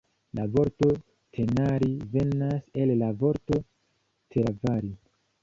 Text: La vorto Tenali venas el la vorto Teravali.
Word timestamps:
La 0.37 0.43
vorto 0.53 0.87
Tenali 1.37 1.89
venas 2.15 2.73
el 2.85 2.95
la 3.03 3.11
vorto 3.21 3.61
Teravali. 3.61 4.93